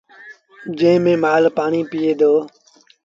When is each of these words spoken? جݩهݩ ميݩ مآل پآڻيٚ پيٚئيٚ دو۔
جݩهݩ 0.77 1.01
ميݩ 1.03 1.21
مآل 1.23 1.43
پآڻيٚ 1.57 1.89
پيٚئيٚ 1.91 2.17
دو۔ 2.19 2.33